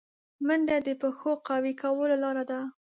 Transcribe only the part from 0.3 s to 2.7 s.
منډه د پښو قوي کولو لاره ده